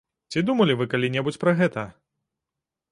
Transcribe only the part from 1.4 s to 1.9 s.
пра гэта?